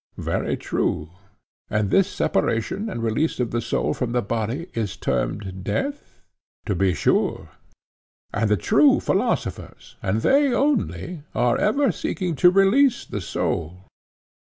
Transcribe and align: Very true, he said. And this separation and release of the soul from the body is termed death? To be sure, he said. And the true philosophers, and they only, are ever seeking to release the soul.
Very 0.17 0.57
true, 0.57 0.97
he 0.97 1.05
said. 1.75 1.79
And 1.79 1.91
this 1.91 2.09
separation 2.09 2.89
and 2.89 3.03
release 3.03 3.39
of 3.39 3.51
the 3.51 3.61
soul 3.61 3.93
from 3.93 4.13
the 4.13 4.23
body 4.23 4.65
is 4.73 4.97
termed 4.97 5.63
death? 5.63 6.23
To 6.65 6.73
be 6.73 6.95
sure, 6.95 7.37
he 7.39 7.45
said. 8.33 8.41
And 8.41 8.49
the 8.49 8.57
true 8.57 8.99
philosophers, 8.99 9.97
and 10.01 10.21
they 10.21 10.51
only, 10.51 11.21
are 11.35 11.55
ever 11.55 11.91
seeking 11.91 12.35
to 12.37 12.49
release 12.49 13.05
the 13.05 13.21
soul. 13.21 13.85